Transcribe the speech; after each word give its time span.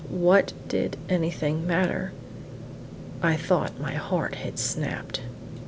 What 0.09 0.53
did 0.67 0.97
anything 1.09 1.67
matter 1.67 2.11
I 3.21 3.35
thought 3.35 3.79
my 3.79 3.93
heart 3.93 4.33
had 4.33 4.57
snapped! 4.57 5.21